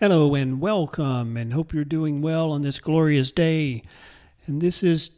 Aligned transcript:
Hello 0.00 0.34
and 0.34 0.62
welcome, 0.62 1.36
and 1.36 1.52
hope 1.52 1.74
you're 1.74 1.84
doing 1.84 2.22
well 2.22 2.52
on 2.52 2.62
this 2.62 2.80
glorious 2.80 3.30
day. 3.30 3.82
And 4.46 4.58
this 4.58 4.82
is 4.82 5.10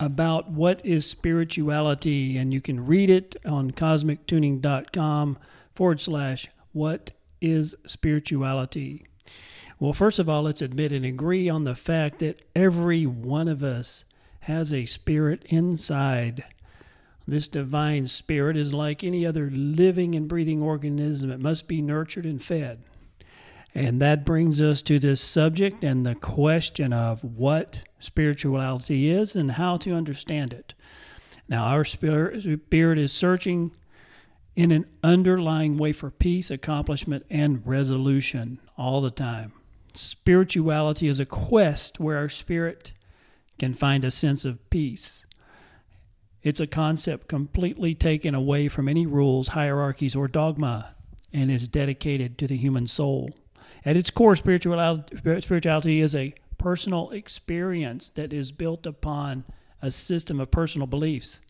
about 0.00 0.50
what 0.50 0.80
is 0.86 1.04
spirituality, 1.04 2.38
and 2.38 2.50
you 2.50 2.62
can 2.62 2.86
read 2.86 3.10
it 3.10 3.36
on 3.44 3.72
cosmictuning.com 3.72 5.38
forward 5.74 6.00
slash 6.00 6.48
what 6.72 7.10
is 7.42 7.74
spirituality. 7.86 9.04
Well, 9.78 9.92
first 9.92 10.18
of 10.18 10.30
all, 10.30 10.44
let's 10.44 10.62
admit 10.62 10.92
and 10.92 11.04
agree 11.04 11.50
on 11.50 11.64
the 11.64 11.74
fact 11.74 12.18
that 12.20 12.40
every 12.56 13.04
one 13.04 13.48
of 13.48 13.62
us 13.62 14.06
has 14.40 14.72
a 14.72 14.86
spirit 14.86 15.44
inside. 15.50 16.42
This 17.28 17.48
divine 17.48 18.06
spirit 18.06 18.56
is 18.56 18.72
like 18.72 19.04
any 19.04 19.26
other 19.26 19.50
living 19.52 20.14
and 20.14 20.26
breathing 20.26 20.62
organism, 20.62 21.30
it 21.30 21.38
must 21.38 21.68
be 21.68 21.82
nurtured 21.82 22.24
and 22.24 22.42
fed. 22.42 22.82
And 23.74 24.00
that 24.02 24.24
brings 24.24 24.60
us 24.60 24.82
to 24.82 24.98
this 24.98 25.20
subject 25.20 25.82
and 25.82 26.04
the 26.04 26.14
question 26.14 26.92
of 26.92 27.24
what 27.24 27.82
spirituality 27.98 29.10
is 29.10 29.34
and 29.34 29.52
how 29.52 29.78
to 29.78 29.94
understand 29.94 30.52
it. 30.52 30.74
Now, 31.48 31.64
our 31.64 31.84
spirit, 31.84 32.44
is 32.44 33.12
searching 33.12 33.72
in 34.54 34.70
an 34.70 34.86
underlying 35.02 35.78
way 35.78 35.92
for 35.92 36.10
peace, 36.10 36.50
accomplishment, 36.50 37.24
and 37.30 37.66
resolution 37.66 38.60
all 38.76 39.00
the 39.00 39.10
time. 39.10 39.52
Spirituality 39.94 41.08
is 41.08 41.20
a 41.20 41.26
quest 41.26 41.98
where 41.98 42.18
our 42.18 42.28
spirit 42.28 42.92
can 43.58 43.72
find 43.72 44.04
a 44.04 44.10
sense 44.10 44.44
of 44.44 44.68
peace. 44.70 45.24
It's 46.42 46.60
a 46.60 46.66
concept 46.66 47.28
completely 47.28 47.94
taken 47.94 48.34
away 48.34 48.68
from 48.68 48.88
any 48.88 49.06
rules, 49.06 49.48
hierarchies, 49.48 50.16
or 50.16 50.28
dogma 50.28 50.94
and 51.32 51.50
is 51.50 51.68
dedicated 51.68 52.36
to 52.38 52.46
the 52.46 52.56
human 52.56 52.86
soul. 52.86 53.30
At 53.84 53.96
its 53.96 54.10
core, 54.10 54.36
spirituality, 54.36 56.00
is 56.00 56.14
a 56.14 56.34
personal 56.58 57.10
experience 57.10 58.10
that 58.14 58.32
is 58.32 58.52
built 58.52 58.86
upon 58.86 59.44
a 59.80 59.90
system 59.90 60.40
of 60.40 60.50
personal 60.50 60.86
beliefs. 60.86 61.40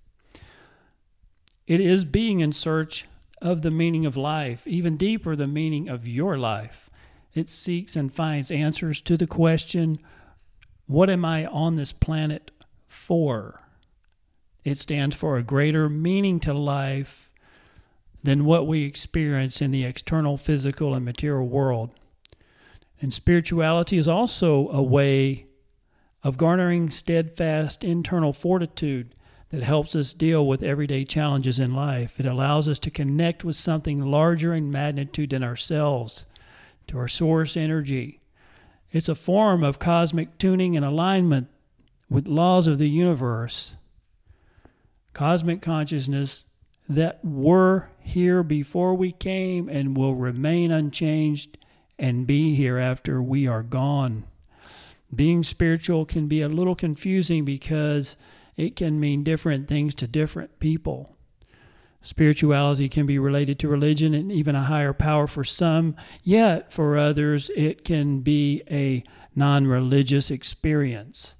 It 1.66 1.80
is 1.80 2.04
being 2.04 2.40
in 2.40 2.52
search 2.52 3.06
of 3.40 3.62
the 3.62 3.70
meaning 3.70 4.06
of 4.06 4.16
life, 4.16 4.66
even 4.66 4.96
deeper, 4.96 5.36
the 5.36 5.46
meaning 5.46 5.88
of 5.88 6.06
your 6.06 6.38
life. 6.38 6.88
It 7.34 7.50
seeks 7.50 7.96
and 7.96 8.12
finds 8.12 8.50
answers 8.50 9.00
to 9.02 9.16
the 9.16 9.26
question, 9.26 9.98
What 10.86 11.10
am 11.10 11.24
I 11.24 11.46
on 11.46 11.74
this 11.74 11.92
planet 11.92 12.50
for? 12.86 13.60
It 14.64 14.78
stands 14.78 15.16
for 15.16 15.36
a 15.36 15.42
greater 15.42 15.88
meaning 15.88 16.40
to 16.40 16.54
life 16.54 17.30
than 18.22 18.44
what 18.44 18.66
we 18.66 18.84
experience 18.84 19.60
in 19.60 19.72
the 19.72 19.84
external 19.84 20.36
physical 20.36 20.94
and 20.94 21.04
material 21.04 21.46
world. 21.46 21.90
And 23.02 23.12
spirituality 23.12 23.98
is 23.98 24.06
also 24.06 24.68
a 24.68 24.80
way 24.80 25.46
of 26.22 26.36
garnering 26.36 26.88
steadfast 26.88 27.82
internal 27.82 28.32
fortitude 28.32 29.16
that 29.50 29.64
helps 29.64 29.96
us 29.96 30.12
deal 30.12 30.46
with 30.46 30.62
everyday 30.62 31.04
challenges 31.04 31.58
in 31.58 31.74
life. 31.74 32.20
It 32.20 32.26
allows 32.26 32.68
us 32.68 32.78
to 32.78 32.92
connect 32.92 33.42
with 33.42 33.56
something 33.56 34.00
larger 34.00 34.54
in 34.54 34.70
magnitude 34.70 35.30
than 35.30 35.42
ourselves, 35.42 36.24
to 36.86 36.96
our 36.96 37.08
source 37.08 37.56
energy. 37.56 38.20
It's 38.92 39.08
a 39.08 39.16
form 39.16 39.64
of 39.64 39.80
cosmic 39.80 40.38
tuning 40.38 40.76
and 40.76 40.84
alignment 40.86 41.48
with 42.08 42.28
laws 42.28 42.68
of 42.68 42.78
the 42.78 42.88
universe. 42.88 43.72
Cosmic 45.12 45.60
consciousness 45.60 46.44
that 46.88 47.18
were 47.24 47.88
here 47.98 48.44
before 48.44 48.94
we 48.94 49.10
came 49.10 49.68
and 49.68 49.96
will 49.96 50.14
remain 50.14 50.70
unchanged 50.70 51.58
and 52.02 52.26
be 52.26 52.56
here 52.56 52.78
after 52.78 53.22
we 53.22 53.46
are 53.46 53.62
gone. 53.62 54.24
Being 55.14 55.44
spiritual 55.44 56.04
can 56.04 56.26
be 56.26 56.40
a 56.40 56.48
little 56.48 56.74
confusing 56.74 57.44
because 57.44 58.16
it 58.56 58.74
can 58.74 58.98
mean 58.98 59.22
different 59.22 59.68
things 59.68 59.94
to 59.94 60.08
different 60.08 60.58
people. 60.58 61.14
Spirituality 62.02 62.88
can 62.88 63.06
be 63.06 63.20
related 63.20 63.60
to 63.60 63.68
religion 63.68 64.14
and 64.14 64.32
even 64.32 64.56
a 64.56 64.64
higher 64.64 64.92
power 64.92 65.28
for 65.28 65.44
some, 65.44 65.94
yet 66.24 66.72
for 66.72 66.98
others, 66.98 67.52
it 67.56 67.84
can 67.84 68.18
be 68.18 68.62
a 68.68 69.04
non 69.36 69.68
religious 69.68 70.28
experience. 70.28 71.36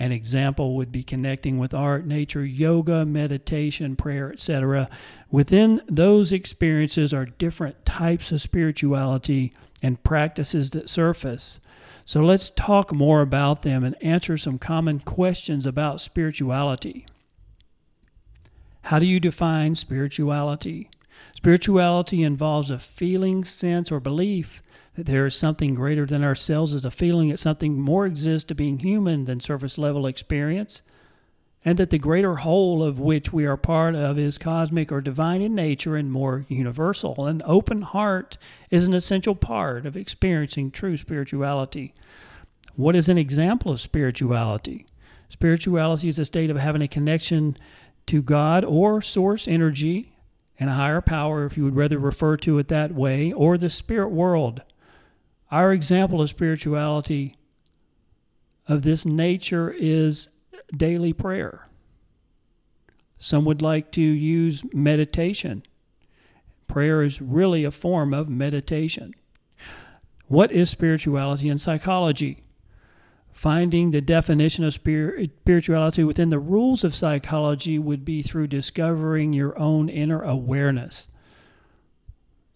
An 0.00 0.12
example 0.12 0.76
would 0.76 0.90
be 0.90 1.02
connecting 1.02 1.58
with 1.58 1.74
art, 1.74 2.06
nature, 2.06 2.42
yoga, 2.42 3.04
meditation, 3.04 3.96
prayer, 3.96 4.32
etc. 4.32 4.88
Within 5.30 5.82
those 5.90 6.32
experiences 6.32 7.12
are 7.12 7.26
different 7.26 7.84
types 7.84 8.32
of 8.32 8.40
spirituality 8.40 9.52
and 9.82 10.02
practices 10.02 10.70
that 10.70 10.88
surface. 10.88 11.60
So 12.06 12.22
let's 12.22 12.48
talk 12.48 12.94
more 12.94 13.20
about 13.20 13.60
them 13.60 13.84
and 13.84 13.94
answer 14.02 14.38
some 14.38 14.58
common 14.58 15.00
questions 15.00 15.66
about 15.66 16.00
spirituality. 16.00 17.04
How 18.84 18.98
do 18.98 19.06
you 19.06 19.20
define 19.20 19.74
spirituality? 19.74 20.88
Spirituality 21.34 22.22
involves 22.22 22.70
a 22.70 22.78
feeling, 22.78 23.44
sense, 23.44 23.90
or 23.90 24.00
belief 24.00 24.62
that 24.94 25.06
there 25.06 25.26
is 25.26 25.34
something 25.34 25.74
greater 25.74 26.04
than 26.04 26.24
ourselves, 26.24 26.74
is 26.74 26.84
a 26.84 26.90
feeling 26.90 27.28
that 27.28 27.38
something 27.38 27.80
more 27.80 28.06
exists 28.06 28.46
to 28.48 28.54
being 28.54 28.80
human 28.80 29.24
than 29.24 29.40
surface 29.40 29.78
level 29.78 30.06
experience, 30.06 30.82
and 31.64 31.78
that 31.78 31.90
the 31.90 31.98
greater 31.98 32.36
whole 32.36 32.82
of 32.82 32.98
which 32.98 33.32
we 33.32 33.44
are 33.44 33.56
part 33.56 33.94
of 33.94 34.18
is 34.18 34.38
cosmic 34.38 34.90
or 34.90 35.00
divine 35.00 35.42
in 35.42 35.54
nature 35.54 35.96
and 35.96 36.10
more 36.10 36.46
universal. 36.48 37.26
An 37.26 37.42
open 37.44 37.82
heart 37.82 38.38
is 38.70 38.84
an 38.84 38.94
essential 38.94 39.34
part 39.34 39.86
of 39.86 39.96
experiencing 39.96 40.70
true 40.70 40.96
spirituality. 40.96 41.94
What 42.76 42.96
is 42.96 43.08
an 43.08 43.18
example 43.18 43.72
of 43.72 43.80
spirituality? 43.80 44.86
Spirituality 45.28 46.08
is 46.08 46.18
a 46.18 46.24
state 46.24 46.50
of 46.50 46.56
having 46.56 46.82
a 46.82 46.88
connection 46.88 47.56
to 48.06 48.22
God 48.22 48.64
or 48.64 49.00
source 49.02 49.46
energy 49.46 50.12
and 50.60 50.68
a 50.68 50.74
higher 50.74 51.00
power, 51.00 51.46
if 51.46 51.56
you 51.56 51.64
would 51.64 51.74
rather 51.74 51.98
refer 51.98 52.36
to 52.36 52.58
it 52.58 52.68
that 52.68 52.94
way, 52.94 53.32
or 53.32 53.56
the 53.56 53.70
spirit 53.70 54.10
world. 54.10 54.60
Our 55.50 55.72
example 55.72 56.20
of 56.20 56.28
spirituality 56.28 57.36
of 58.68 58.82
this 58.82 59.06
nature 59.06 59.74
is 59.76 60.28
daily 60.76 61.14
prayer. 61.14 61.66
Some 63.16 63.44
would 63.46 63.62
like 63.62 63.90
to 63.92 64.00
use 64.00 64.62
meditation. 64.72 65.62
Prayer 66.68 67.02
is 67.02 67.20
really 67.20 67.64
a 67.64 67.70
form 67.70 68.14
of 68.14 68.28
meditation. 68.28 69.14
What 70.28 70.52
is 70.52 70.70
spirituality 70.70 71.48
and 71.48 71.60
psychology? 71.60 72.44
Finding 73.32 73.90
the 73.90 74.00
definition 74.00 74.64
of 74.64 74.74
spirituality 74.74 76.04
within 76.04 76.28
the 76.28 76.38
rules 76.38 76.84
of 76.84 76.94
psychology 76.94 77.78
would 77.78 78.04
be 78.04 78.22
through 78.22 78.48
discovering 78.48 79.32
your 79.32 79.58
own 79.58 79.88
inner 79.88 80.22
awareness. 80.22 81.08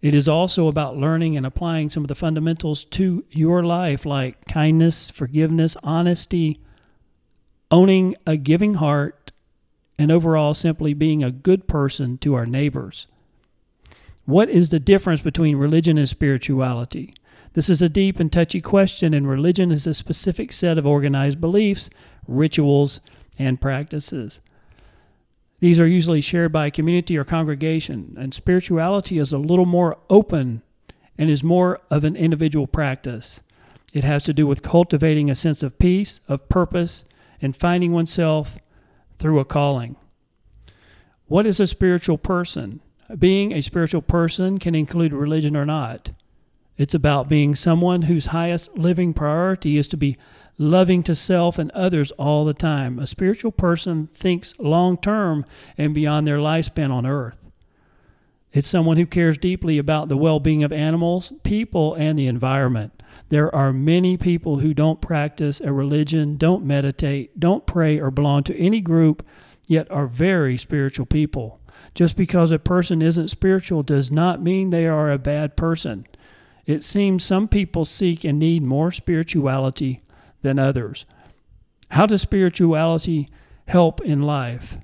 It 0.03 0.15
is 0.15 0.29
also 0.29 0.69
about 0.69 0.99
learning 0.99 1.35
and 1.35 1.47
applying 1.47 1.89
some 1.89 2.05
of 2.05 2.09
the 2.09 2.15
fundamentals 2.15 2.85
to 2.85 3.25
your 3.31 3.63
life, 3.63 4.05
like 4.05 4.47
kindness, 4.47 5.09
forgiveness, 5.09 5.79
honesty, 5.83 6.61
owning 7.71 8.15
a 8.27 8.37
giving 8.37 8.75
heart, 8.75 9.33
and 9.99 10.13
overall 10.13 10.53
simply 10.53 10.93
being 10.93 11.25
a 11.25 11.31
good 11.31 11.67
person 11.67 12.19
to 12.19 12.35
our 12.35 12.45
neighbors. 12.45 13.07
What 14.27 14.51
is 14.51 14.69
the 14.69 14.79
difference 14.79 15.23
between 15.23 15.57
religion 15.57 15.97
and 15.97 16.09
spirituality? 16.09 17.15
This 17.55 17.71
is 17.71 17.81
a 17.81 17.89
deep 17.89 18.21
and 18.21 18.31
touchy 18.31 18.61
question, 18.61 19.15
and 19.15 19.29
religion 19.29 19.71
is 19.71 19.87
a 19.87 19.95
specific 19.95 20.53
set 20.53 20.77
of 20.77 20.87
organized 20.87 21.41
beliefs, 21.41 21.89
rituals, 22.27 23.01
and 23.39 23.61
practices. 23.61 24.41
These 25.61 25.79
are 25.79 25.87
usually 25.87 26.21
shared 26.21 26.53
by 26.53 26.67
a 26.67 26.73
community 26.73 27.17
or 27.17 27.25
congregation, 27.25 28.17
and 28.19 28.35
spirituality 28.35 29.19
is 29.19 29.33
a 29.33 29.39
little 29.39 29.67
more 29.67 29.97
open 30.11 30.63
and 31.17 31.31
is 31.31 31.45
more 31.45 31.81
of 31.91 32.03
an 32.05 32.17
individual 32.17 32.67
practice. 32.67 33.41
It 33.93 34.03
has 34.03 34.25
to 34.25 34.35
do 34.35 34.49
with 34.49 34.63
cultivating 34.63 35.31
a 35.31 35.37
sense 35.37 35.63
of 35.63 35.79
peace, 35.79 36.19
of 36.27 36.49
purpose, 36.49 37.05
and 37.41 37.57
finding 37.57 37.93
oneself 37.93 38.59
through 39.21 39.39
a 39.39 39.45
calling. 39.45 39.95
What 41.27 41.47
is 41.47 41.61
a 41.61 41.69
spiritual 41.69 42.19
person? 42.19 42.81
Being 43.17 43.53
a 43.53 43.63
spiritual 43.63 44.03
person 44.03 44.59
can 44.59 44.75
include 44.75 45.13
religion 45.13 45.57
or 45.57 45.65
not. 45.65 46.11
It's 46.77 46.95
about 46.95 47.29
being 47.29 47.55
someone 47.55 48.03
whose 48.03 48.27
highest 48.27 48.77
living 48.77 49.15
priority 49.15 49.77
is 49.77 49.87
to 49.89 49.97
be 49.97 50.17
loving 50.59 51.03
to 51.05 51.15
self 51.15 51.59
and 51.59 51.71
others 51.71 52.11
all 52.13 52.45
the 52.45 52.55
time. 52.55 52.99
A 52.99 53.07
spiritual 53.07 53.53
person 53.53 54.09
thinks 54.15 54.55
long 54.59 54.97
term 54.97 55.45
and 55.79 55.95
beyond 55.95 56.27
their 56.27 56.39
lifespan 56.39 56.91
on 56.91 57.07
earth. 57.07 57.39
It's 58.53 58.69
someone 58.69 58.97
who 58.97 59.07
cares 59.07 59.37
deeply 59.37 59.79
about 59.79 60.09
the 60.09 60.17
well 60.17 60.39
being 60.41 60.63
of 60.63 60.73
animals, 60.73 61.33
people, 61.43 61.95
and 61.95 62.19
the 62.19 62.29
environment. 62.29 63.03
There 63.29 63.55
are 63.55 63.73
many 63.73 64.17
people 64.17 64.59
who 64.59 64.75
don't 64.75 65.01
practice 65.01 65.61
a 65.61 65.73
religion, 65.73 66.37
don't 66.37 66.65
meditate, 66.65 67.39
don't 67.39 67.67
pray, 67.67 67.99
or 67.99 68.11
belong 68.11 68.45
to 68.45 68.57
any 68.57 68.81
group, 68.81 69.27
yet 69.67 69.91
are 69.91 70.07
very 70.07 70.57
spiritual 70.57 71.07
people. 71.07 71.61
Just 71.95 72.17
because 72.17 72.53
a 72.53 72.59
person 72.59 73.03
isn't 73.03 73.29
spiritual 73.29 73.83
does 73.83 74.11
not 74.11 74.43
mean 74.43 74.71
they 74.71 74.87
are 74.87 75.11
a 75.11 75.19
bad 75.19 75.57
person. 75.57 76.07
It 76.67 76.83
seems 76.83 77.25
some 77.25 77.49
people 77.49 77.85
seek 77.85 78.25
and 78.25 78.39
need 78.39 78.63
more 78.63 78.91
spirituality 78.91 80.03
than 80.43 80.59
others. 80.59 81.07
How 81.91 82.07
does 82.07 82.23
spirituality 82.23 83.29
help 83.67 84.01
in 84.01 84.23
life? 84.23 84.79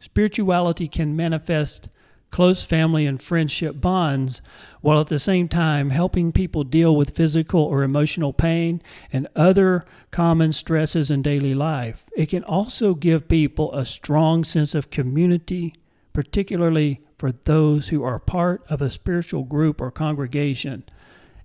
Spirituality 0.00 0.88
can 0.88 1.14
manifest 1.14 1.88
close 2.30 2.62
family 2.62 3.06
and 3.06 3.20
friendship 3.20 3.80
bonds 3.80 4.40
while 4.80 5.00
at 5.00 5.08
the 5.08 5.18
same 5.18 5.48
time 5.48 5.90
helping 5.90 6.32
people 6.32 6.64
deal 6.64 6.94
with 6.94 7.16
physical 7.16 7.60
or 7.60 7.82
emotional 7.82 8.32
pain 8.32 8.80
and 9.12 9.28
other 9.34 9.84
common 10.10 10.52
stresses 10.52 11.10
in 11.10 11.22
daily 11.22 11.54
life. 11.54 12.04
It 12.16 12.26
can 12.26 12.44
also 12.44 12.94
give 12.94 13.28
people 13.28 13.72
a 13.74 13.84
strong 13.84 14.44
sense 14.44 14.74
of 14.74 14.90
community, 14.90 15.74
particularly 16.12 17.00
for 17.20 17.32
those 17.32 17.88
who 17.88 18.02
are 18.02 18.18
part 18.18 18.64
of 18.70 18.80
a 18.80 18.90
spiritual 18.90 19.44
group 19.44 19.78
or 19.78 19.90
congregation. 19.90 20.82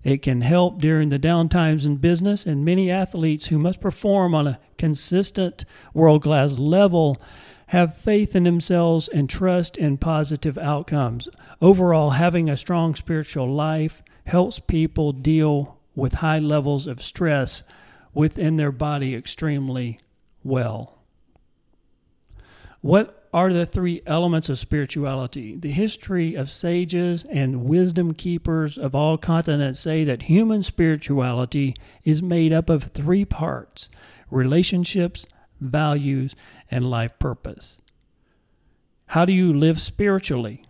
It 0.05 0.21
can 0.21 0.39
help 0.39 0.79
during 0.79 1.09
the 1.09 1.19
downtimes 1.19 1.85
in 1.85 1.97
business, 1.97 2.45
and 2.45 2.63
many 2.63 2.89
athletes 2.89 3.47
who 3.47 3.59
must 3.59 3.81
perform 3.81 4.33
on 4.33 4.47
a 4.47 4.59
consistent 4.77 5.65
world 5.93 6.23
class 6.23 6.53
level 6.53 7.21
have 7.67 7.97
faith 7.97 8.37
in 8.37 8.43
themselves 8.43 9.09
and 9.09 9.29
trust 9.29 9.75
in 9.75 9.97
positive 9.97 10.57
outcomes. 10.57 11.27
Overall, 11.59 12.11
having 12.11 12.49
a 12.49 12.55
strong 12.55 12.95
spiritual 12.95 13.53
life 13.53 14.01
helps 14.23 14.59
people 14.59 15.11
deal 15.11 15.77
with 15.93 16.13
high 16.13 16.39
levels 16.39 16.87
of 16.87 17.03
stress 17.03 17.63
within 18.13 18.55
their 18.55 18.71
body 18.71 19.13
extremely 19.13 19.99
well. 20.41 20.99
What 22.79 23.24
are 23.35 23.51
the 23.51 23.65
three 23.65 24.01
elements 24.05 24.47
of 24.47 24.57
spirituality. 24.57 25.57
The 25.57 25.69
history 25.69 26.35
of 26.35 26.49
sages 26.49 27.25
and 27.25 27.65
wisdom 27.65 28.13
keepers 28.13 28.77
of 28.77 28.95
all 28.95 29.17
continents 29.17 29.81
say 29.81 30.05
that 30.05 30.23
human 30.23 30.63
spirituality 30.63 31.75
is 32.05 32.23
made 32.23 32.53
up 32.53 32.69
of 32.69 32.85
three 32.85 33.25
parts 33.25 33.89
relationships, 34.31 35.25
values, 35.59 36.33
and 36.71 36.89
life 36.89 37.19
purpose. 37.19 37.77
How 39.07 39.25
do 39.25 39.33
you 39.33 39.51
live 39.51 39.81
spiritually? 39.81 40.63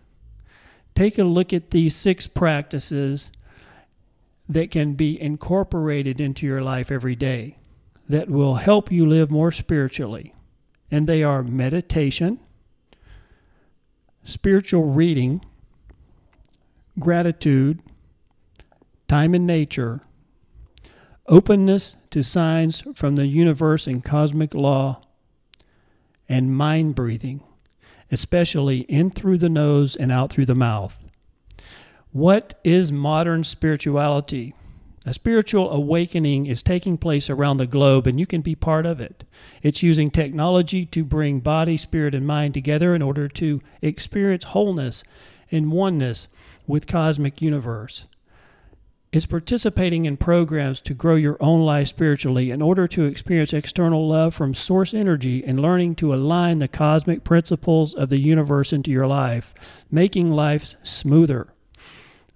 Take 0.96 1.20
a 1.20 1.24
look 1.24 1.52
at 1.52 1.70
these 1.70 1.94
six 1.94 2.26
practices 2.26 3.30
that 4.48 4.72
can 4.72 4.94
be 4.94 5.20
incorporated 5.20 6.20
into 6.20 6.44
your 6.44 6.62
life 6.62 6.90
every 6.90 7.14
day 7.14 7.58
that 8.08 8.28
will 8.28 8.56
help 8.56 8.90
you 8.90 9.06
live 9.06 9.30
more 9.30 9.52
spiritually. 9.52 10.34
And 10.90 11.06
they 11.06 11.22
are 11.22 11.44
meditation, 11.44 12.40
spiritual 14.36 14.84
reading, 14.84 15.42
gratitude, 16.98 17.80
time 19.08 19.34
in 19.34 19.46
nature, 19.46 20.02
openness 21.26 21.96
to 22.10 22.22
signs 22.22 22.82
from 22.94 23.16
the 23.16 23.26
universe 23.26 23.86
and 23.86 24.04
cosmic 24.04 24.52
law, 24.52 25.00
and 26.28 26.54
mind 26.54 26.94
breathing, 26.94 27.42
especially 28.12 28.80
in 28.80 29.10
through 29.10 29.38
the 29.38 29.48
nose 29.48 29.96
and 29.96 30.12
out 30.12 30.30
through 30.30 30.44
the 30.44 30.54
mouth. 30.54 30.98
What 32.12 32.60
is 32.62 32.92
modern 32.92 33.42
spirituality? 33.42 34.54
A 35.08 35.14
spiritual 35.14 35.70
awakening 35.70 36.46
is 36.46 36.64
taking 36.64 36.98
place 36.98 37.30
around 37.30 37.58
the 37.58 37.66
globe, 37.68 38.08
and 38.08 38.18
you 38.18 38.26
can 38.26 38.40
be 38.40 38.56
part 38.56 38.84
of 38.84 39.00
it. 39.00 39.22
It's 39.62 39.80
using 39.80 40.10
technology 40.10 40.84
to 40.86 41.04
bring 41.04 41.38
body, 41.38 41.76
spirit, 41.76 42.12
and 42.12 42.26
mind 42.26 42.54
together 42.54 42.92
in 42.92 43.02
order 43.02 43.28
to 43.28 43.62
experience 43.80 44.42
wholeness 44.42 45.04
and 45.52 45.70
oneness 45.70 46.26
with 46.66 46.88
cosmic 46.88 47.40
universe. 47.40 48.06
It's 49.12 49.26
participating 49.26 50.06
in 50.06 50.16
programs 50.16 50.80
to 50.80 50.92
grow 50.92 51.14
your 51.14 51.36
own 51.38 51.64
life 51.64 51.86
spiritually 51.86 52.50
in 52.50 52.60
order 52.60 52.88
to 52.88 53.04
experience 53.04 53.52
external 53.52 54.08
love 54.08 54.34
from 54.34 54.54
source 54.54 54.92
energy 54.92 55.44
and 55.44 55.60
learning 55.60 55.94
to 55.96 56.12
align 56.12 56.58
the 56.58 56.66
cosmic 56.66 57.22
principles 57.22 57.94
of 57.94 58.08
the 58.08 58.18
universe 58.18 58.72
into 58.72 58.90
your 58.90 59.06
life, 59.06 59.54
making 59.88 60.32
life 60.32 60.74
smoother. 60.82 61.46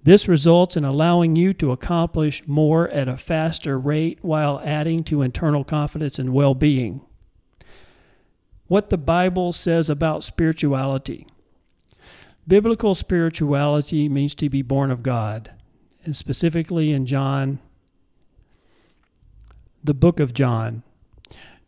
This 0.02 0.28
results 0.28 0.76
in 0.76 0.84
allowing 0.84 1.36
you 1.36 1.52
to 1.54 1.72
accomplish 1.72 2.42
more 2.46 2.88
at 2.88 3.08
a 3.08 3.18
faster 3.18 3.78
rate 3.78 4.18
while 4.22 4.60
adding 4.64 5.04
to 5.04 5.22
internal 5.22 5.62
confidence 5.62 6.18
and 6.18 6.32
well 6.32 6.54
being. 6.54 7.02
What 8.66 8.88
the 8.88 8.98
Bible 8.98 9.52
says 9.52 9.90
about 9.90 10.24
spirituality. 10.24 11.26
Biblical 12.48 12.94
spirituality 12.94 14.08
means 14.08 14.34
to 14.36 14.48
be 14.48 14.62
born 14.62 14.90
of 14.90 15.02
God, 15.02 15.50
and 16.04 16.16
specifically 16.16 16.92
in 16.92 17.04
John, 17.04 17.58
the 19.84 19.94
book 19.94 20.18
of 20.18 20.32
John, 20.32 20.82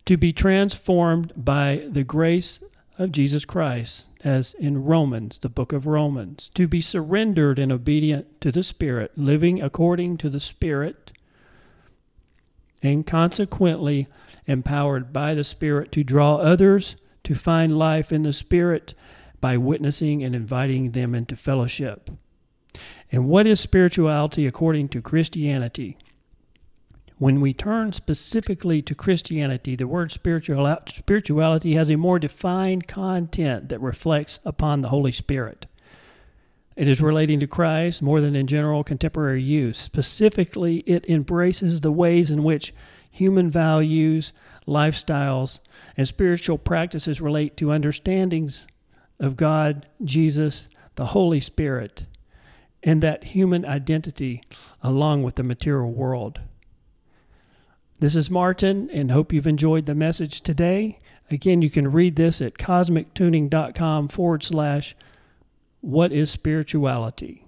to 0.07 0.17
be 0.17 0.33
transformed 0.33 1.33
by 1.37 1.87
the 1.89 2.05
grace 2.05 2.61
of 2.99 3.13
Jesus 3.13 3.45
Christ 3.45 4.07
as 4.25 4.55
in 4.55 4.85
Romans, 4.85 5.39
the 5.39 5.49
book 5.49 5.73
of 5.73 5.87
Romans, 5.87 6.51
to 6.55 6.69
be 6.69 6.81
surrendered 6.81 7.59
and 7.59 7.73
obedient 7.73 8.41
to 8.41 8.53
the 8.53 8.63
Spirit, 8.63 9.13
living 9.17 9.61
according 9.61 10.17
to 10.19 10.31
the 10.31 10.41
Spirit, 10.41 11.13
and 12.83 13.07
consequently 13.07 14.09
empowered 14.47 15.13
by 15.13 15.35
the 15.35 15.45
Spirit 15.45 15.93
to 15.93 16.05
draw 16.05 16.37
others 16.37 16.97
to 17.25 17.35
find 17.35 17.79
life 17.79 18.13
in 18.13 18.23
the 18.23 18.33
Spirit 18.33 18.95
by 19.41 19.57
witnessing 19.57 20.23
and 20.23 20.35
inviting 20.35 20.93
them 20.93 21.15
into 21.15 21.37
fellowship. 21.37 22.11
And 23.11 23.29
what 23.29 23.47
is 23.47 23.61
spirituality 23.61 24.47
according 24.47 24.89
to 24.91 25.03
Christianity? 25.03 25.99
When 27.19 27.41
we 27.41 27.53
turn 27.53 27.93
specifically 27.93 28.83
to 28.83 28.95
Christianity, 28.95 29.77
the 29.77 29.87
word 29.87 30.11
spiritual, 30.11 30.77
spirituality 30.89 31.75
has 31.75 31.91
a 31.91 31.97
more 31.97 32.19
defined 32.19 32.89
content 32.89 33.69
that 33.69 33.81
reflects 33.81 34.41
upon 34.45 34.81
the 34.81 34.89
Holy 34.89 35.13
Spirit. 35.13 35.67
It 36.75 36.89
is 36.89 37.03
relating 37.03 37.39
to 37.41 37.47
Christ 37.47 38.03
more 38.03 38.21
than 38.21 38.35
in 38.35 38.47
general 38.47 38.83
contemporary 38.83 39.43
use. 39.43 39.79
Specifically, 39.79 40.79
it 40.87 41.09
embraces 41.09 41.81
the 41.81 41.93
ways 41.93 42.31
in 42.31 42.43
which 42.43 42.75
human 43.11 43.51
values, 43.51 44.33
lifestyles, 44.67 45.61
and 45.97 46.09
spiritual 46.09 46.57
practices 46.57 47.21
relate 47.21 47.57
to 47.59 47.73
understandings 47.73 48.67
of 49.21 49.37
God, 49.37 49.87
Jesus, 50.03 50.69
the 50.95 51.07
Holy 51.07 51.41
Spirit, 51.41 52.07
and 52.83 53.03
that 53.03 53.25
human 53.25 53.67
identity 53.67 54.43
along 54.83 55.23
with 55.23 55.37
the 55.37 55.43
material 55.43 55.93
world. 55.93 56.41
This 58.03 58.17
is 58.17 58.29
Martin, 58.29 58.91
and 58.93 59.13
hope 59.13 59.33
you've 59.33 59.47
enjoyed 59.47 59.87
the 59.87 59.95
message 59.95 60.41
today. 60.41 60.99
Again, 61.31 61.63
you 61.63 61.71
can 61.71 61.93
read 61.93 62.17
this 62.17 62.43
at 62.43 62.55
cosmictuning.com 62.55 64.09
forward 64.09 64.43
slash 64.43 64.97
what 65.83 66.11
is 66.11 66.29
spirituality. 66.29 67.45